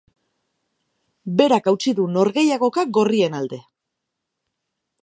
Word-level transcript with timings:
Berak 1.41 1.69
hautsi 1.73 1.95
du 2.01 2.07
norgehiagoka 2.17 2.87
gorrien 2.99 3.39
alde. 3.43 3.63